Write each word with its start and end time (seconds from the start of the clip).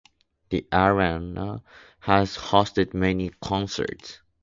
The 0.49 0.65
arena 0.73 1.61
has 1.99 2.35
hosted 2.35 2.95
many 2.95 3.29
concerts. 3.39 4.19